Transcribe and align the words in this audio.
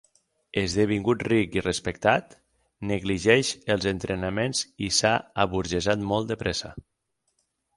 Esdevingut 0.59 1.25
ric 1.27 1.57
i 1.57 1.63
respectat, 1.65 2.33
negligeix 2.93 3.51
els 3.75 3.87
entrenaments 3.93 4.63
i 4.89 4.91
s'ha 5.01 5.13
aburgesat 5.45 6.09
molt 6.15 6.33
de 6.33 6.43
pressa. 6.45 6.75